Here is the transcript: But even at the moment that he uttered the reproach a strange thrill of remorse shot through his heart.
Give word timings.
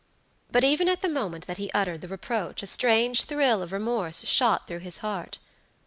But 0.51 0.63
even 0.63 0.89
at 0.89 1.03
the 1.03 1.07
moment 1.07 1.45
that 1.45 1.57
he 1.59 1.69
uttered 1.73 2.01
the 2.01 2.07
reproach 2.07 2.63
a 2.63 2.65
strange 2.65 3.25
thrill 3.25 3.61
of 3.61 3.71
remorse 3.71 4.25
shot 4.25 4.65
through 4.65 4.79
his 4.79 4.97
heart. 5.05 5.37